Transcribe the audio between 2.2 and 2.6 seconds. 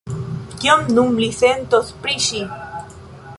ŝi?